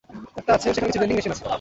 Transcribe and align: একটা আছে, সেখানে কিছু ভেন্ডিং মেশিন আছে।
একটা 0.39 0.51
আছে, 0.53 0.67
সেখানে 0.67 0.89
কিছু 0.89 0.99
ভেন্ডিং 1.01 1.17
মেশিন 1.17 1.31
আছে। 1.35 1.43